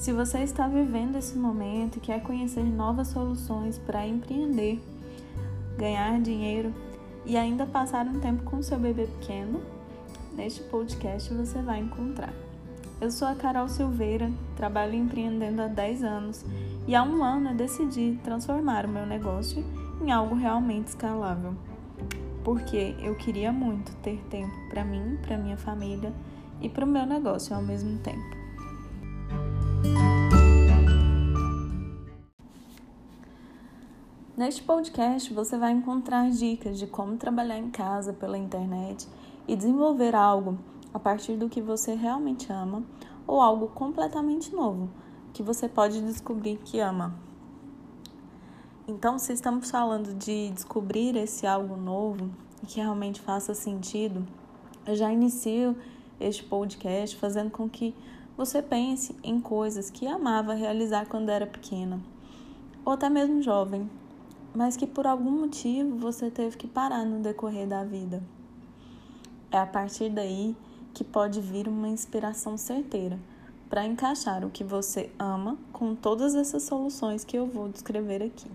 [0.00, 4.80] Se você está vivendo esse momento e quer conhecer novas soluções para empreender,
[5.76, 6.72] ganhar dinheiro
[7.26, 9.60] e ainda passar um tempo com seu bebê pequeno,
[10.34, 12.32] neste podcast você vai encontrar.
[12.98, 16.46] Eu sou a Carol Silveira, trabalho empreendendo há 10 anos
[16.88, 19.62] e há um ano eu decidi transformar o meu negócio
[20.00, 21.52] em algo realmente escalável.
[22.42, 26.10] Porque eu queria muito ter tempo para mim, para minha família
[26.58, 28.39] e para o meu negócio ao mesmo tempo.
[34.36, 39.06] Neste podcast você vai encontrar dicas de como trabalhar em casa pela internet
[39.46, 40.58] e desenvolver algo
[40.94, 42.82] a partir do que você realmente ama
[43.26, 44.88] ou algo completamente novo
[45.34, 47.14] que você pode descobrir que ama.
[48.88, 52.30] Então, se estamos falando de descobrir esse algo novo
[52.62, 54.26] e que realmente faça sentido,
[54.86, 55.76] eu já inicio
[56.18, 57.94] este podcast fazendo com que
[58.40, 62.00] você pense em coisas que amava realizar quando era pequena,
[62.82, 63.86] ou até mesmo jovem,
[64.54, 68.22] mas que por algum motivo você teve que parar no decorrer da vida.
[69.52, 70.56] É a partir daí
[70.94, 73.18] que pode vir uma inspiração certeira
[73.68, 78.50] para encaixar o que você ama com todas essas soluções que eu vou descrever aqui.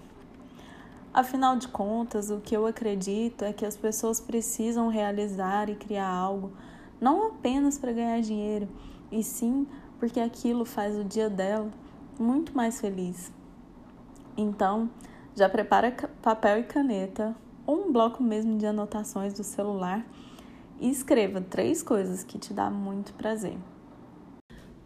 [1.13, 6.09] Afinal de contas, o que eu acredito é que as pessoas precisam realizar e criar
[6.09, 6.51] algo
[6.99, 8.67] não apenas para ganhar dinheiro,
[9.11, 9.67] e sim
[9.99, 11.69] porque aquilo faz o dia dela
[12.19, 13.31] muito mais feliz.
[14.37, 14.89] Então,
[15.35, 20.05] já prepara papel e caneta ou um bloco mesmo de anotações do celular
[20.79, 23.57] e escreva três coisas que te dá muito prazer.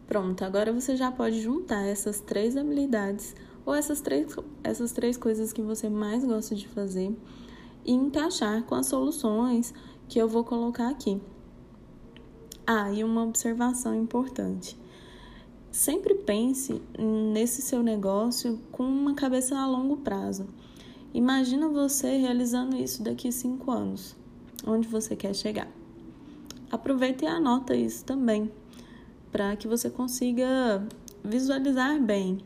[0.06, 5.52] Pronto, agora você já pode juntar essas três habilidades ou essas três, essas três coisas
[5.52, 7.16] que você mais gosta de fazer
[7.84, 9.72] e encaixar com as soluções
[10.08, 11.20] que eu vou colocar aqui.
[12.72, 14.78] Ah, e uma observação importante.
[15.72, 20.46] Sempre pense nesse seu negócio com uma cabeça a longo prazo.
[21.12, 24.14] Imagina você realizando isso daqui a cinco anos,
[24.64, 25.66] onde você quer chegar.
[26.70, 28.48] Aproveita e anota isso também,
[29.32, 30.86] para que você consiga
[31.24, 32.38] visualizar bem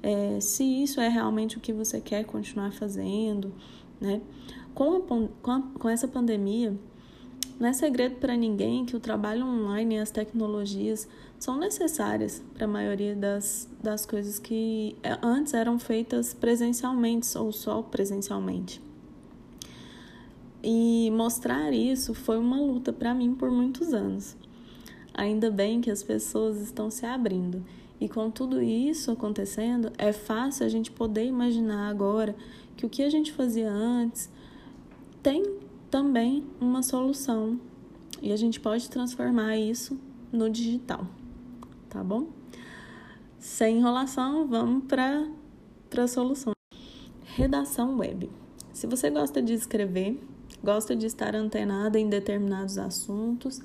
[0.00, 3.52] é, se isso é realmente o que você quer continuar fazendo,
[4.00, 4.20] né?
[4.76, 6.72] Com, a, com, a, com essa pandemia,
[7.62, 11.06] não é segredo para ninguém que o trabalho online e as tecnologias
[11.38, 17.52] são necessárias para a maioria das, das coisas que é, antes eram feitas presencialmente ou
[17.52, 18.82] só presencialmente.
[20.60, 24.36] E mostrar isso foi uma luta para mim por muitos anos.
[25.14, 27.64] Ainda bem que as pessoas estão se abrindo.
[28.00, 32.34] E com tudo isso acontecendo, é fácil a gente poder imaginar agora
[32.76, 34.28] que o que a gente fazia antes
[35.22, 35.62] tem
[35.92, 37.60] também uma solução
[38.22, 40.00] e a gente pode transformar isso
[40.32, 41.06] no digital,
[41.90, 42.28] tá bom?
[43.38, 45.28] Sem enrolação, vamos para
[45.98, 46.54] a solução.
[47.36, 48.30] Redação web.
[48.72, 50.18] Se você gosta de escrever,
[50.64, 53.60] gosta de estar antenada em determinados assuntos,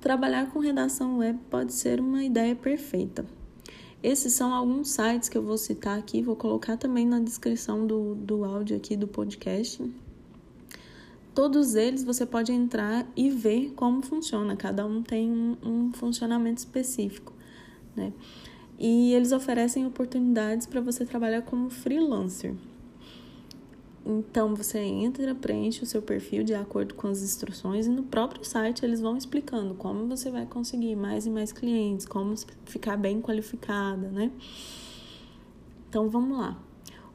[0.00, 3.26] trabalhar com redação web pode ser uma ideia perfeita.
[4.02, 8.14] Esses são alguns sites que eu vou citar aqui, vou colocar também na descrição do,
[8.14, 9.82] do áudio aqui do podcast
[11.34, 14.56] todos eles você pode entrar e ver como funciona.
[14.56, 17.32] Cada um tem um, um funcionamento específico,
[17.96, 18.12] né?
[18.78, 22.54] E eles oferecem oportunidades para você trabalhar como freelancer.
[24.04, 28.42] Então você entra, preenche o seu perfil de acordo com as instruções e no próprio
[28.44, 33.20] site eles vão explicando como você vai conseguir mais e mais clientes, como ficar bem
[33.20, 34.32] qualificada, né?
[35.88, 36.58] Então vamos lá.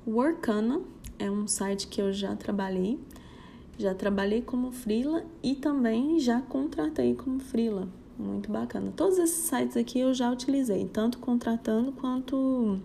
[0.05, 0.81] O Workana
[1.17, 2.99] é um site que eu já trabalhei
[3.77, 7.87] já trabalhei como frila e também já contratei como frila.
[8.17, 8.93] Muito bacana.
[8.95, 12.79] Todos esses sites aqui eu já utilizei, tanto contratando quanto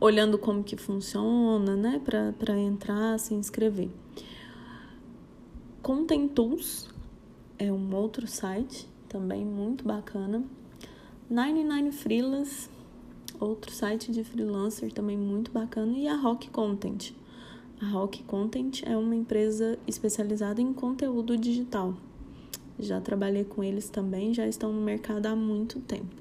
[0.00, 3.88] olhando como que funciona, né, para entrar, se inscrever.
[5.80, 6.88] Content Tools
[7.56, 10.42] é um outro site também muito bacana.
[11.30, 12.68] 99 Freelas,
[13.38, 17.12] outro site de freelancer também muito bacana e a Rock Content.
[17.82, 21.94] A Rock Content é uma empresa especializada em conteúdo digital.
[22.78, 26.14] Já trabalhei com eles também, já estão no mercado há muito tempo.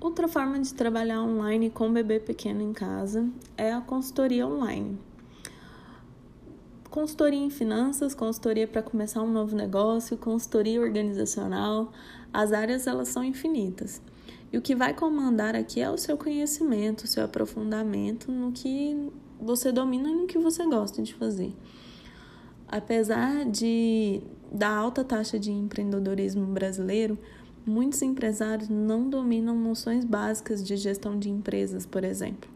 [0.00, 4.98] Outra forma de trabalhar online com bebê pequeno em casa é a consultoria online.
[6.90, 11.92] Consultoria em finanças, consultoria para começar um novo negócio, consultoria organizacional,
[12.32, 14.02] as áreas elas são infinitas.
[14.52, 18.96] E o que vai comandar aqui é o seu conhecimento, o seu aprofundamento no que
[19.40, 21.52] você domina e no que você gosta de fazer.
[22.66, 27.18] Apesar de da alta taxa de empreendedorismo brasileiro,
[27.66, 32.50] muitos empresários não dominam noções básicas de gestão de empresas, por exemplo.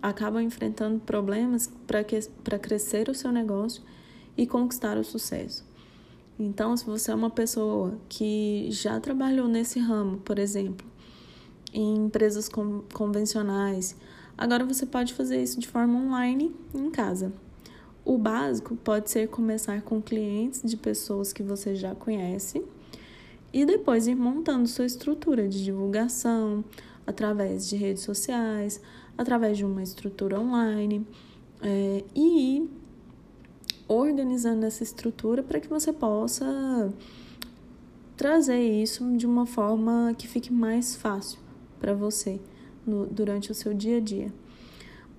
[0.00, 3.82] Acabam enfrentando problemas para crescer o seu negócio
[4.36, 5.66] e conquistar o sucesso.
[6.38, 10.86] Então, se você é uma pessoa que já trabalhou nesse ramo, por exemplo,
[11.72, 12.48] em empresas
[12.92, 13.96] convencionais,
[14.36, 17.32] agora você pode fazer isso de forma online em casa.
[18.04, 22.64] O básico pode ser começar com clientes de pessoas que você já conhece
[23.52, 26.64] e depois ir montando sua estrutura de divulgação
[27.06, 28.80] através de redes sociais,
[29.16, 31.06] através de uma estrutura online
[31.60, 32.70] é, e ir
[33.86, 36.92] organizando essa estrutura para que você possa
[38.16, 41.47] trazer isso de uma forma que fique mais fácil
[41.78, 42.40] para você
[42.86, 44.32] no, durante o seu dia a dia.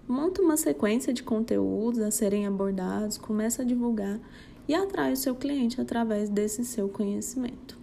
[0.07, 4.19] Monta uma sequência de conteúdos a serem abordados, começa a divulgar
[4.67, 7.77] e atrai o seu cliente através desse seu conhecimento.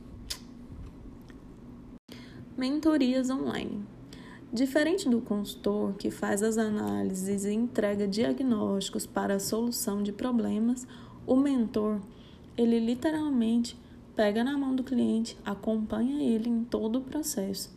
[2.57, 3.85] Mentorias online.
[4.53, 10.87] Diferente do consultor que faz as análises e entrega diagnósticos para a solução de problemas,
[11.27, 12.01] o mentor,
[12.57, 13.79] ele literalmente
[14.15, 17.76] pega na mão do cliente, acompanha ele em todo o processo,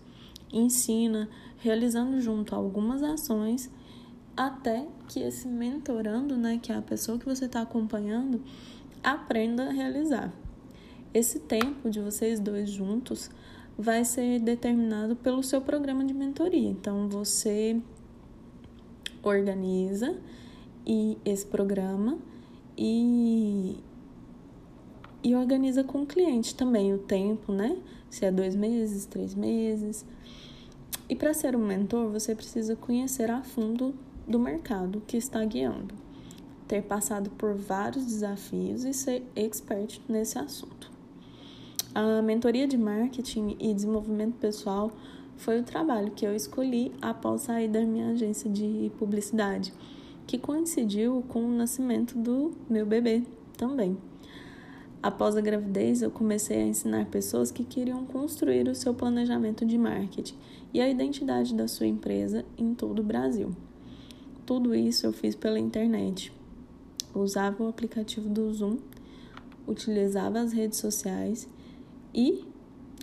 [0.52, 3.70] ensina, realizando junto algumas ações
[4.36, 8.42] até que esse mentorando, né, que é a pessoa que você está acompanhando,
[9.04, 10.34] aprenda a realizar.
[11.14, 13.30] Esse tempo de vocês dois juntos
[13.78, 16.70] vai ser determinado pelo seu programa de mentoria.
[16.70, 17.82] Então você
[19.24, 20.18] organiza
[20.86, 22.18] e esse programa
[22.78, 23.78] e,
[25.24, 27.78] e organiza com o cliente também o tempo, né?
[28.10, 30.06] Se é dois meses, três meses.
[31.08, 33.94] E para ser um mentor, você precisa conhecer a fundo
[34.28, 35.96] do mercado que está guiando,
[36.68, 40.92] ter passado por vários desafios e ser expert nesse assunto.
[41.94, 44.92] A mentoria de marketing e desenvolvimento pessoal
[45.36, 49.74] foi o trabalho que eu escolhi após sair da minha agência de publicidade,
[50.28, 53.24] que coincidiu com o nascimento do meu bebê
[53.58, 53.98] também.
[55.02, 59.78] Após a gravidez, eu comecei a ensinar pessoas que queriam construir o seu planejamento de
[59.78, 60.36] marketing
[60.74, 63.56] e a identidade da sua empresa em todo o Brasil.
[64.46, 66.34] Tudo isso eu fiz pela internet.
[67.16, 68.78] Usava o aplicativo do Zoom,
[69.66, 71.48] utilizava as redes sociais
[72.14, 72.44] e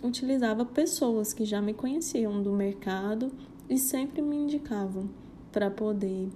[0.03, 3.31] utilizava pessoas que já me conheciam do mercado
[3.67, 5.09] e sempre me indicavam
[5.51, 6.29] para poder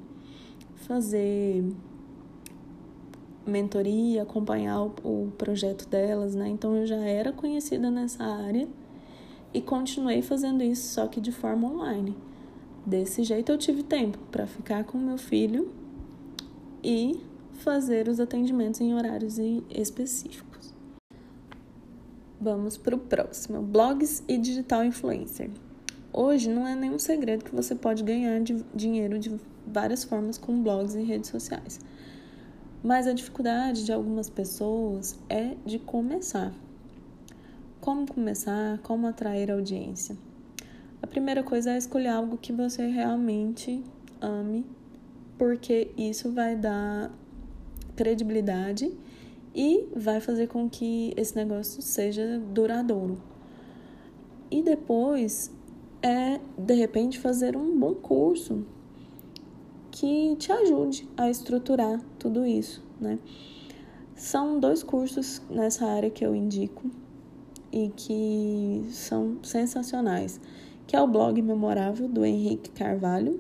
[0.88, 1.64] fazer
[3.52, 6.48] mentoria, acompanhar o, o, projeto delas, né?
[6.50, 8.68] Então eu já era conhecida nessa área
[9.54, 12.16] e continuei fazendo isso só que de forma online.
[12.86, 15.72] Desse jeito eu tive tempo para ficar com meu filho
[16.84, 17.20] e
[17.54, 19.38] fazer os atendimentos em horários
[19.70, 20.74] específicos.
[22.40, 25.52] Vamos para o próximo: blogs e digital influencer.
[26.12, 30.62] Hoje não é nenhum segredo que você pode ganhar de dinheiro de várias formas com
[30.62, 31.80] blogs e redes sociais.
[32.84, 36.52] Mas a dificuldade de algumas pessoas é de começar.
[37.80, 38.80] Como começar?
[38.80, 40.18] Como atrair audiência?
[41.02, 43.84] A primeira coisa é escolher algo que você realmente
[44.20, 44.66] ame,
[45.38, 47.12] porque isso vai dar
[47.96, 48.92] credibilidade
[49.54, 53.22] e vai fazer com que esse negócio seja duradouro.
[54.50, 55.52] E depois
[56.02, 58.66] é, de repente, fazer um bom curso
[60.02, 63.20] que te ajude a estruturar tudo isso, né?
[64.16, 66.90] São dois cursos nessa área que eu indico
[67.72, 70.42] e que são sensacionais,
[70.88, 73.40] que é o blog memorável do Henrique Carvalho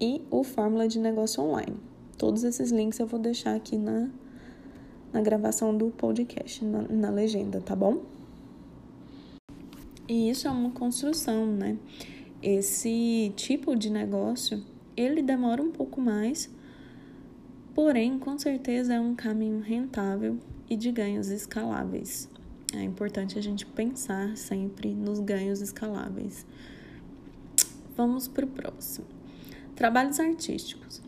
[0.00, 1.76] e o Fórmula de Negócio Online.
[2.16, 4.10] Todos esses links eu vou deixar aqui na
[5.12, 8.00] na gravação do podcast, na, na legenda, tá bom?
[10.08, 11.76] E isso é uma construção, né?
[12.40, 14.64] Esse tipo de negócio,
[14.96, 16.50] ele demora um pouco mais,
[17.74, 22.28] porém, com certeza é um caminho rentável e de ganhos escaláveis.
[22.74, 26.46] É importante a gente pensar sempre nos ganhos escaláveis.
[27.96, 29.06] Vamos para o próximo.
[29.76, 31.02] Trabalhos artísticos.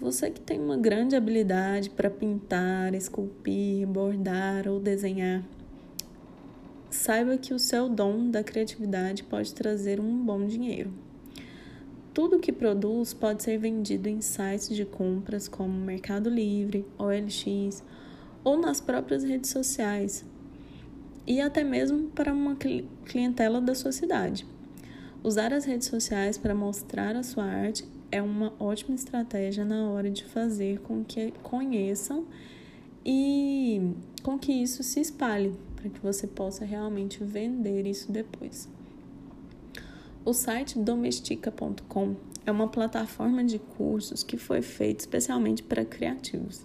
[0.00, 5.44] Você que tem uma grande habilidade para pintar, esculpir, bordar ou desenhar,
[6.90, 10.90] saiba que o seu dom da criatividade pode trazer um bom dinheiro.
[12.20, 17.82] Tudo que produz pode ser vendido em sites de compras como Mercado Livre, OLX
[18.44, 20.22] ou nas próprias redes sociais
[21.26, 22.58] e até mesmo para uma
[23.06, 24.46] clientela da sua cidade.
[25.24, 30.10] Usar as redes sociais para mostrar a sua arte é uma ótima estratégia na hora
[30.10, 32.26] de fazer com que conheçam
[33.02, 38.68] e com que isso se espalhe, para que você possa realmente vender isso depois.
[40.30, 42.14] O site domestica.com
[42.46, 46.64] é uma plataforma de cursos que foi feita especialmente para criativos.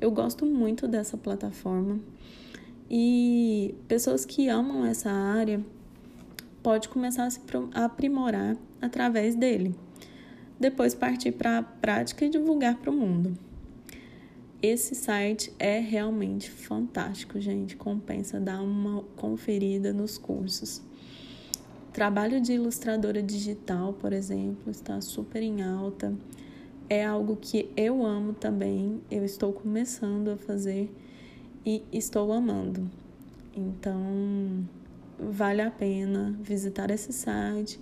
[0.00, 2.00] Eu gosto muito dessa plataforma
[2.90, 5.64] e pessoas que amam essa área
[6.60, 7.40] pode começar a se
[7.72, 9.76] aprimorar através dele.
[10.58, 13.38] Depois partir para a prática e divulgar para o mundo.
[14.60, 17.76] Esse site é realmente fantástico, gente.
[17.76, 20.82] Compensa dar uma conferida nos cursos.
[21.94, 26.12] Trabalho de ilustradora digital, por exemplo, está super em alta.
[26.90, 29.00] É algo que eu amo também.
[29.08, 30.92] Eu estou começando a fazer
[31.64, 32.90] e estou amando.
[33.56, 34.68] Então,
[35.20, 37.78] vale a pena visitar esse site,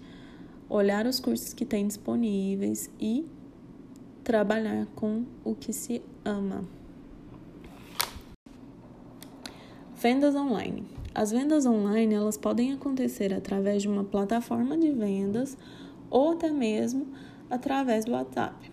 [0.69, 3.26] olhar os cursos que tem disponíveis e
[4.23, 6.66] trabalhar com o que se ama.
[9.97, 11.01] Vendas online.
[11.14, 15.59] As vendas online elas podem acontecer através de uma plataforma de vendas
[16.11, 17.07] ou até mesmo
[17.50, 18.71] através do WhatsApp.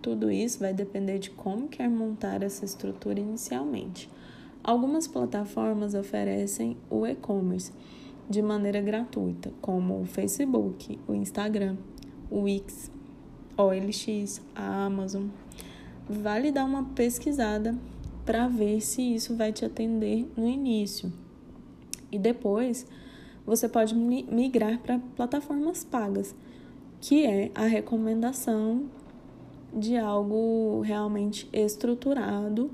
[0.00, 4.10] Tudo isso vai depender de como quer montar essa estrutura inicialmente.
[4.62, 7.70] Algumas plataformas oferecem o e-commerce
[8.28, 11.76] de maneira gratuita, como o Facebook, o Instagram,
[12.30, 12.90] o Wix,
[13.58, 15.26] OLX, a Amazon.
[16.08, 17.76] Vale dar uma pesquisada
[18.24, 21.12] para ver se isso vai te atender no início.
[22.14, 22.86] E depois
[23.44, 26.32] você pode migrar para plataformas pagas,
[27.00, 28.84] que é a recomendação
[29.76, 32.70] de algo realmente estruturado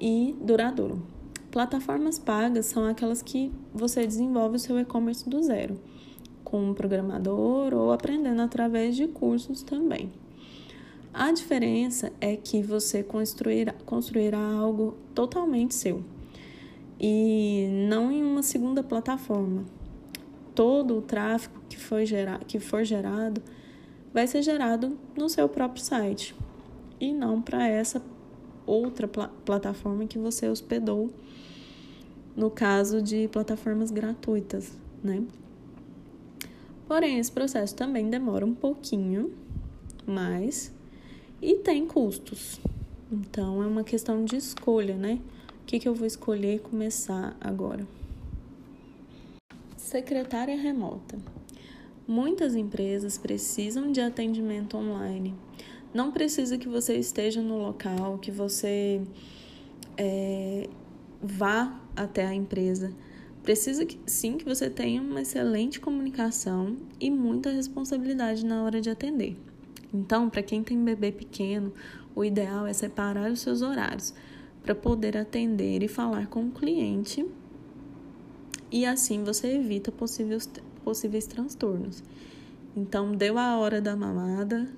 [0.00, 1.02] e duradouro.
[1.50, 5.76] Plataformas pagas são aquelas que você desenvolve o seu e-commerce do zero,
[6.44, 10.12] com um programador ou aprendendo através de cursos também.
[11.12, 16.04] A diferença é que você construirá, construirá algo totalmente seu
[17.00, 19.64] e não em uma segunda plataforma.
[20.54, 23.42] Todo o tráfego que, foi gera, que for gerado
[24.12, 26.34] vai ser gerado no seu próprio site
[27.00, 28.02] e não para essa
[28.66, 31.10] outra pl plataforma que você hospedou,
[32.36, 35.24] no caso de plataformas gratuitas, né?
[36.86, 39.32] Porém, esse processo também demora um pouquinho
[40.06, 40.72] mais
[41.40, 42.60] e tem custos.
[43.10, 45.20] Então é uma questão de escolha, né?
[45.70, 47.86] Que, que eu vou escolher começar agora?
[49.76, 51.16] Secretária remota.
[52.08, 55.32] Muitas empresas precisam de atendimento online.
[55.94, 59.00] Não precisa que você esteja no local, que você
[59.96, 60.68] é,
[61.22, 62.92] vá até a empresa.
[63.44, 68.90] Precisa que, sim que você tenha uma excelente comunicação e muita responsabilidade na hora de
[68.90, 69.36] atender.
[69.94, 71.72] Então, para quem tem bebê pequeno,
[72.12, 74.12] o ideal é separar os seus horários
[74.62, 77.26] para poder atender e falar com o cliente
[78.70, 80.48] e assim você evita possíveis,
[80.84, 82.02] possíveis transtornos.
[82.76, 84.68] Então, deu a hora da mamada,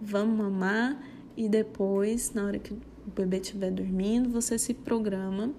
[0.00, 0.98] vamos mamar
[1.36, 2.80] e depois, na hora que o
[3.14, 5.52] bebê estiver dormindo, você se programa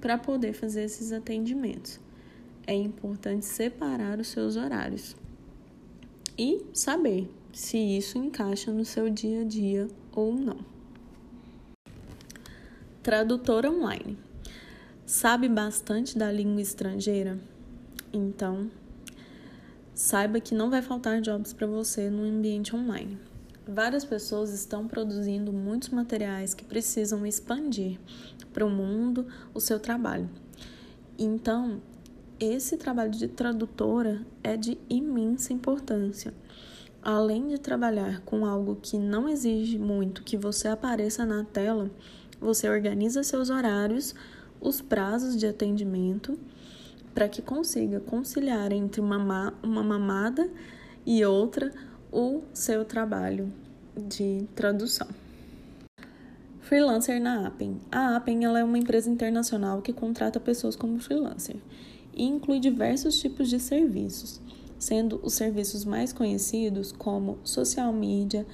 [0.00, 1.98] para poder fazer esses atendimentos.
[2.64, 5.16] É importante separar os seus horários
[6.38, 10.71] e saber se isso encaixa no seu dia a dia ou não.
[13.02, 14.16] Tradutor online.
[15.04, 17.36] Sabe bastante da língua estrangeira?
[18.12, 18.70] Então,
[19.92, 23.18] saiba que não vai faltar jobs para você no ambiente online.
[23.66, 27.98] Várias pessoas estão produzindo muitos materiais que precisam expandir
[28.52, 30.30] para o mundo o seu trabalho.
[31.18, 31.82] Então,
[32.38, 36.32] esse trabalho de tradutora é de imensa importância
[37.02, 41.90] além de trabalhar com algo que não exige muito que você apareça na tela,
[42.42, 44.14] você organiza seus horários,
[44.60, 46.38] os prazos de atendimento,
[47.14, 50.48] para que consiga conciliar entre uma, mamada
[51.06, 51.72] e outra
[52.10, 53.52] o seu trabalho
[53.96, 55.08] de tradução.
[56.60, 57.80] Freelancer na Appen.
[57.90, 61.56] A Appen ela é uma empresa internacional que contrata pessoas como freelancer
[62.14, 64.40] e inclui diversos tipos de serviços
[64.82, 68.44] sendo os serviços mais conhecidos como social media,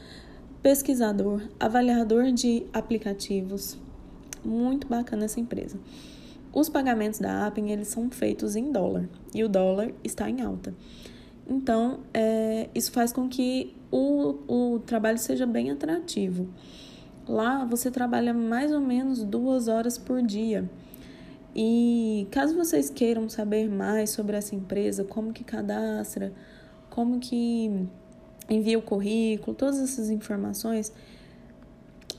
[0.62, 3.79] pesquisador, avaliador de aplicativos.
[4.45, 5.79] Muito bacana essa empresa.
[6.53, 10.75] Os pagamentos da Appen eles são feitos em dólar e o dólar está em alta.
[11.49, 16.49] Então, é, isso faz com que o, o trabalho seja bem atrativo.
[17.27, 20.69] Lá você trabalha mais ou menos duas horas por dia.
[21.55, 26.33] E caso vocês queiram saber mais sobre essa empresa, como que cadastra,
[26.91, 27.87] como que
[28.49, 30.93] envia o currículo, todas essas informações,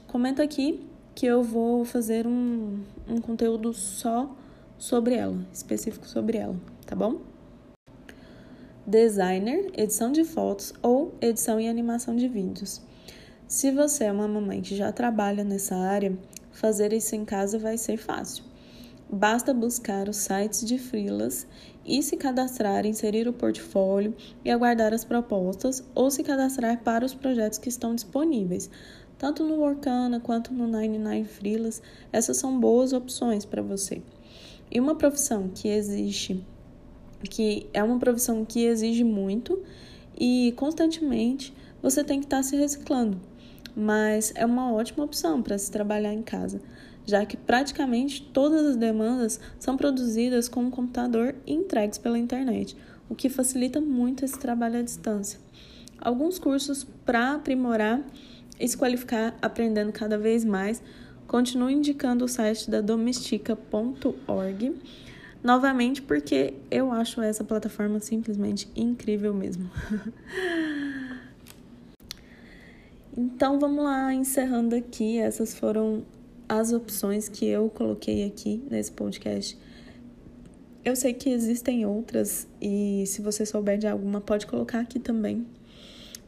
[0.07, 4.33] comenta aqui que eu vou fazer um, um conteúdo só
[4.77, 6.55] sobre ela, específico sobre ela,
[6.85, 7.21] tá bom?
[8.85, 12.81] Designer, edição de fotos ou edição e animação de vídeos.
[13.47, 16.17] Se você é uma mamãe que já trabalha nessa área,
[16.51, 18.43] fazer isso em casa vai ser fácil.
[19.11, 21.47] Basta buscar os sites de freelas
[21.89, 24.15] e se cadastrar, inserir o portfólio
[24.45, 28.69] e aguardar as propostas ou se cadastrar para os projetos que estão disponíveis.
[29.17, 31.81] Tanto no Workana quanto no 99 Freelas,
[32.13, 34.03] essas são boas opções para você.
[34.71, 36.45] E uma profissão que existe,
[37.27, 39.59] que é uma profissão que exige muito
[40.15, 43.19] e constantemente você tem que estar tá se reciclando.
[43.75, 46.61] Mas é uma ótima opção para se trabalhar em casa
[47.09, 52.77] já que praticamente todas as demandas são produzidas com um computador e entregues pela internet,
[53.09, 55.39] o que facilita muito esse trabalho à distância.
[55.99, 58.01] Alguns cursos para aprimorar
[58.59, 60.81] e se qualificar aprendendo cada vez mais,
[61.27, 64.75] continuo indicando o site da domestica.org.
[65.41, 69.69] Novamente, porque eu acho essa plataforma simplesmente incrível mesmo.
[73.17, 75.17] então vamos lá, encerrando aqui.
[75.17, 76.03] Essas foram
[76.49, 79.55] as opções que eu coloquei aqui nesse podcast.
[80.83, 85.45] Eu sei que existem outras e se você souber de alguma, pode colocar aqui também.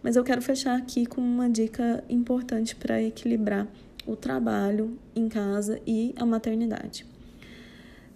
[0.03, 3.67] Mas eu quero fechar aqui com uma dica importante para equilibrar
[4.05, 7.05] o trabalho em casa e a maternidade.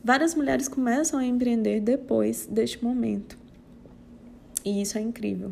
[0.04, 3.36] Várias mulheres começam a empreender depois deste momento.
[4.64, 5.52] E isso é incrível.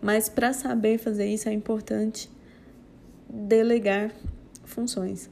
[0.00, 2.30] Mas para saber fazer isso é importante
[3.28, 4.10] delegar
[4.64, 5.28] funções.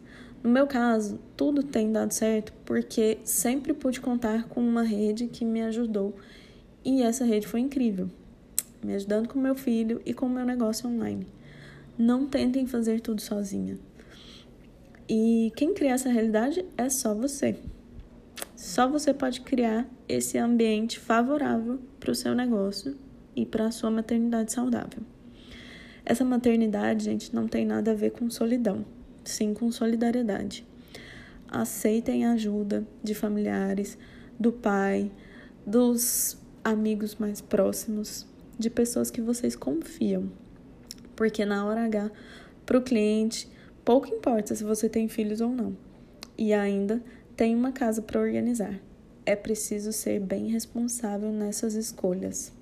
[0.46, 5.44] No meu caso, tudo tem dado certo porque sempre pude contar com uma rede que
[5.44, 6.14] me ajudou
[6.84, 8.08] e essa rede foi incrível,
[8.80, 11.26] me ajudando com meu filho e com meu negócio online.
[11.98, 13.76] Não tentem fazer tudo sozinha.
[15.08, 17.56] E quem cria essa realidade é só você.
[18.54, 22.96] Só você pode criar esse ambiente favorável para o seu negócio
[23.34, 25.02] e para a sua maternidade saudável.
[26.04, 28.84] Essa maternidade, gente, não tem nada a ver com solidão
[29.28, 30.64] sim com solidariedade.
[31.48, 33.96] Aceitem a ajuda de familiares,
[34.38, 35.10] do pai,
[35.66, 38.26] dos amigos mais próximos,
[38.58, 40.30] de pessoas que vocês confiam.
[41.14, 42.10] Porque na hora H,
[42.64, 43.48] para o cliente,
[43.84, 45.76] pouco importa se você tem filhos ou não.
[46.36, 47.02] E ainda
[47.36, 48.78] tem uma casa para organizar.
[49.24, 52.52] É preciso ser bem responsável nessas escolhas.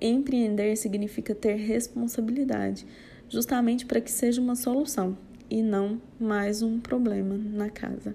[0.00, 2.86] Empreender significa ter responsabilidade,
[3.28, 5.16] justamente para que seja uma solução
[5.50, 8.14] e não mais um problema na casa.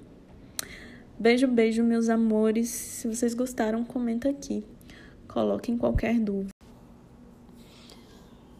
[1.18, 2.70] Beijo, beijo, meus amores.
[2.70, 4.64] Se vocês gostaram, comenta aqui.
[5.28, 6.54] Coloquem qualquer dúvida.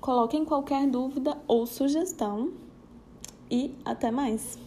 [0.02, 2.52] Coloquem qualquer dúvida ou sugestão
[3.50, 4.58] e até mais.